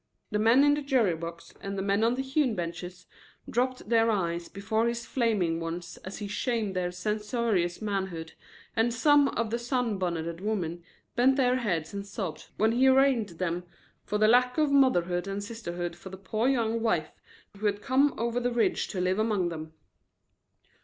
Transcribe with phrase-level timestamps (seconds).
[0.31, 3.05] The men in the jury box and the men on the hewn benches
[3.47, 8.33] dropped their eyes before his flaming ones as he shamed their censorious manhood
[8.75, 10.81] and some of the sun bonneted women
[11.15, 13.63] bent their heads and sobbed when he arraigned them
[14.03, 17.11] for the lack of motherhood and sisterhood for the poor young wife
[17.59, 19.71] who had come over the Ridge to live among them.